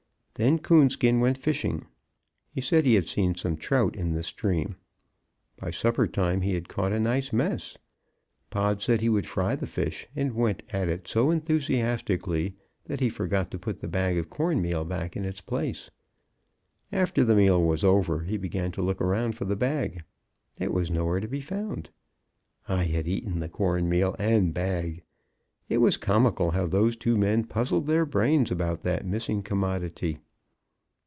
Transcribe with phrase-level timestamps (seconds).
[0.35, 1.85] Then Coonskin went fishing.
[2.49, 4.75] He said he had seen some trout in the stream;
[5.57, 7.77] by supper time he had caught a nice mess.
[8.49, 13.07] Pod said he would fry the fish, and went at it so enthusiastically that he
[13.09, 15.91] forgot to put the bag of corn meal back in its place.
[16.91, 20.01] After the meal was over, he began to look around for the bag.
[20.57, 21.91] It was nowhere to be found;
[22.67, 25.03] I had eaten the corn meal and bag.
[25.69, 30.17] It was comical how those two men puzzled their brains about that missing commodity.